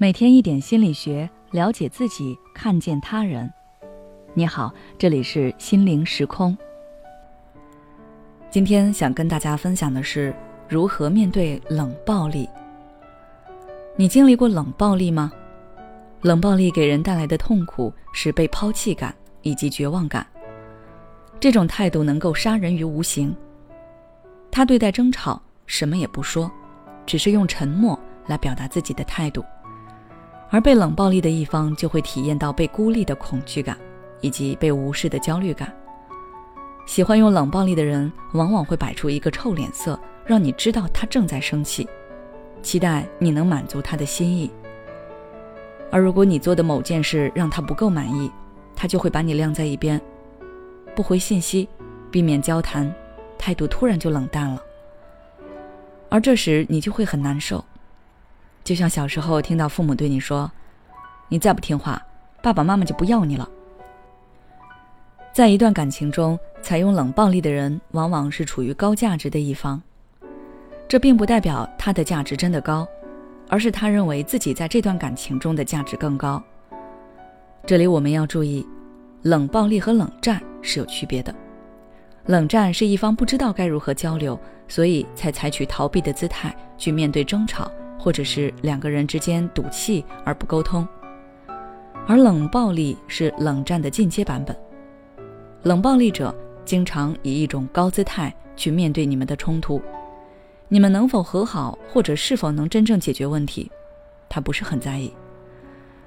[0.00, 3.52] 每天一点心理学，了解自己，看见他人。
[4.32, 6.56] 你好，这里是心灵时空。
[8.48, 10.32] 今天想跟大家分享的是
[10.68, 12.48] 如何面对冷暴力。
[13.96, 15.32] 你经历过冷暴力吗？
[16.22, 20.24] 冷暴力给人带来的痛苦是被抛弃感以及绝望感。
[21.40, 23.34] 这种态度能够杀人于无形。
[24.48, 26.48] 他对待争吵什么也不说，
[27.04, 29.44] 只是用沉默来表达自己的态度。
[30.50, 33.76] 而被冷暴力的一方就会体验到被孤立的恐惧感，
[34.20, 35.72] 以及被无视的焦虑感。
[36.86, 41.86] 喜欢用冷暴力的人，往往会摆出一个臭脸色，让你知道他正在生气，
[42.62, 44.50] 期待你能满足他的心意。
[45.90, 48.30] 而如果你做的某件事让他不够满意，
[48.74, 50.00] 他就会把你晾在一边，
[50.94, 51.68] 不回信息，
[52.10, 52.90] 避免交谈，
[53.38, 54.62] 态度突然就冷淡了。
[56.08, 57.62] 而这时你就会很难受。
[58.68, 60.52] 就像小时候听到父母对你说
[61.30, 62.02] ：“你再不听话，
[62.42, 63.48] 爸爸妈妈就不要你了。”
[65.32, 69.80] 在一段感情中，采用冷暴力的人往往是处于高价值的一方。
[70.86, 72.86] 这并不代表他的价值真的高，
[73.48, 76.42] 而是他认为自己在这段感情中的价值更高。
[77.64, 78.66] 这里我们要注意，
[79.22, 81.34] 冷暴力和冷战是有区别的。
[82.26, 84.38] 冷战是一方不知道该如何交流，
[84.68, 87.72] 所以才采取逃避的姿态去面对争吵。
[87.98, 90.86] 或者是两个人之间赌气而不沟通，
[92.06, 94.56] 而冷暴力是冷战的进阶版本。
[95.62, 99.82] 冷暴力者经常以一种高姿态去面对你们的冲突，
[100.68, 103.70] 你们能否和好或者是否能真正解决问题，
[104.28, 105.12] 他不是很在意。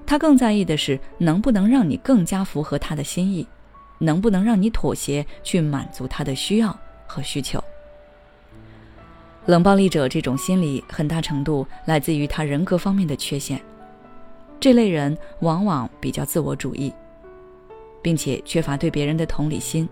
[0.06, 3.48] 他更在意的是能不能让你更加符合他的心意，
[4.00, 7.64] 能不能让你妥协去满足他的需要和需求。
[9.52, 13.62] 冷暴力者这种心理很大程度来自于他人格方面的缺陷。
[14.62, 16.94] 这类人往往比较自我主义，
[18.02, 19.90] 并且缺乏对别人的同理心。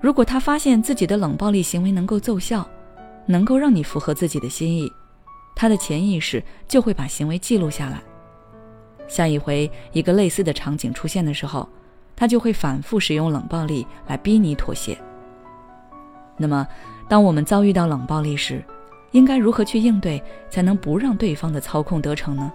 [0.00, 2.68] 如果他发现自己的冷暴力行为能够奏效，
[3.24, 4.90] 能够让你符合自己的心意，
[5.54, 8.02] 他的潜意识就会把行为记录下来。
[9.06, 11.68] 下一回一个类似的场景出现的时候，
[12.16, 14.98] 他就会反复使用冷暴力来逼你妥协。
[16.36, 16.66] 那么。
[17.06, 18.64] 当我们遭遇到冷暴力时，
[19.10, 22.50] 应该如何去应对，才能不让对方的操控得逞呢？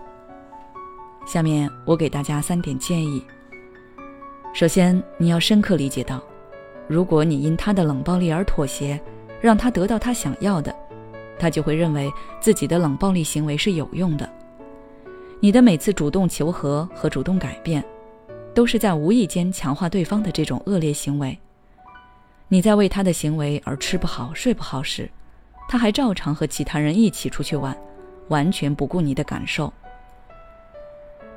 [1.24, 3.24] 下面我给大家三点建议。
[4.52, 6.20] 首先，你要深刻理解到，
[6.88, 9.00] 如果你因他的冷暴力而妥协，
[9.40, 10.76] 让他得到他想要的，
[11.38, 12.12] 他就会认为
[12.42, 14.28] 自己的冷暴力行为是有用的。
[15.40, 17.86] 你的每次主动求和和主动改变，
[18.56, 21.38] 都是在无意间强化对方的这种恶劣行为。
[22.52, 25.08] 你在为他的行为而吃不好睡不好时，
[25.70, 27.78] 他还照常和其他人一起出去玩，
[28.30, 29.72] 完全不顾你的感受。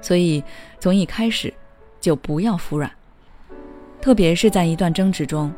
[0.01, 0.43] 所以
[0.81, 1.53] 从一开始
[2.01, 2.91] 就不要服软，
[4.01, 5.53] 特别是在一段争执中，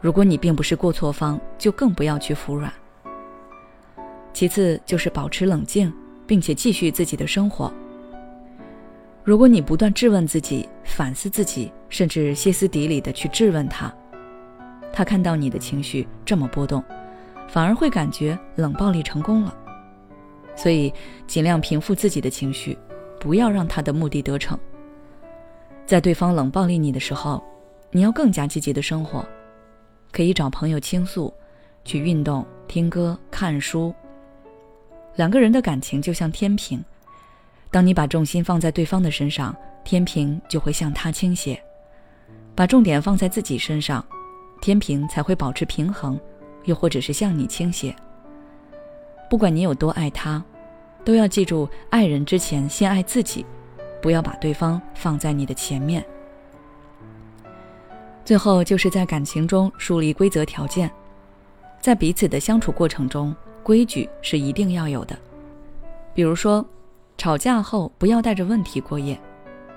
[0.00, 2.72] 如果你并不是过错方，就更不要去服软。
[4.32, 5.92] 其次就是保持冷静，
[6.24, 7.70] 并且继续自己的生活。
[9.24, 13.92] 如果你不断质问自己、反思自己，甚至歇斯底里的去质问他。
[14.92, 16.82] 他看到你的情绪这么波动，
[17.48, 19.56] 反而会感觉冷暴力成功了。
[20.56, 20.92] 所以，
[21.26, 22.76] 尽量平复自己的情绪，
[23.18, 24.58] 不要让他的目的得逞。
[25.86, 27.42] 在对方冷暴力你的时候，
[27.90, 29.24] 你要更加积极的生活，
[30.12, 31.32] 可以找朋友倾诉，
[31.84, 33.94] 去运动、听歌、看书。
[35.16, 36.84] 两个人的感情就像天平，
[37.70, 41.56] 当你把重心放在对方的身上，天平就会向他倾斜；
[42.54, 44.04] 把重点放在自己身上。
[44.60, 46.18] 天平才会保持平衡，
[46.64, 47.94] 又或者是向你倾斜。
[49.28, 50.42] 不管你有多爱他，
[51.04, 53.46] 都要记住，爱人之前先爱自己，
[54.02, 56.04] 不要把对方放在你的前面。
[58.24, 60.90] 最后就是在感情中树立规则条件，
[61.80, 65.18] 在彼此的相处过程中，规矩是一定要有的。
[66.12, 66.64] 比如说，
[67.16, 69.18] 吵架后不要带着问题过夜，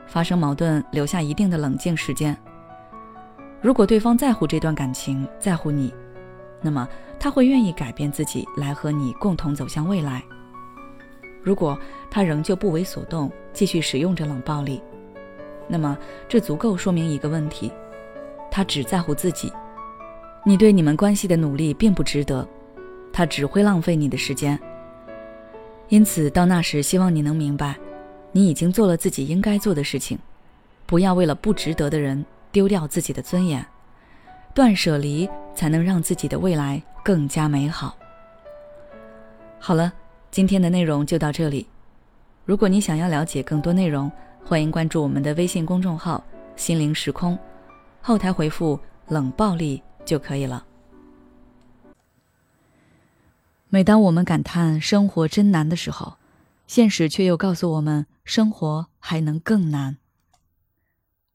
[0.07, 2.37] 发生矛盾留下一定的冷静时间。
[3.63, 5.93] 如果对方在乎这段感情，在乎你，
[6.61, 6.85] 那么
[7.17, 10.21] 他会愿意改变自己来和你共同走向未来。
[11.41, 11.79] 如果
[12.11, 14.81] 他仍旧不为所动，继续使用着冷暴力，
[15.65, 17.71] 那么这足够说明一个问题：
[18.51, 19.49] 他只在乎自己，
[20.45, 22.45] 你对你们关系的努力并不值得，
[23.13, 24.59] 他只会浪费你的时间。
[25.87, 27.77] 因此，到那时，希望你能明白，
[28.33, 30.19] 你已经做了自己应该做的事情，
[30.85, 32.25] 不要为了不值得的人。
[32.53, 33.65] 丢掉自己的尊严，
[34.53, 37.97] 断舍离才能让自己的未来更加美好。
[39.59, 39.91] 好了，
[40.29, 41.67] 今天的内容就到这里。
[42.45, 44.11] 如果你想要了解更多内容，
[44.45, 46.23] 欢迎关注我们的微信公众号
[46.55, 47.37] “心灵时空”，
[48.01, 48.79] 后台回复
[49.09, 50.63] “冷暴力”就可以了。
[53.69, 56.17] 每当我们感叹生活真难的时候，
[56.67, 59.97] 现实却又告诉我们，生活还能更难。